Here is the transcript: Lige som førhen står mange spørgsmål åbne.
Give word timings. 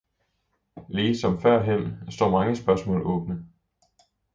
Lige 0.89 1.17
som 1.17 1.39
førhen 1.41 2.11
står 2.11 2.29
mange 2.29 2.55
spørgsmål 2.55 3.01
åbne. 3.05 3.45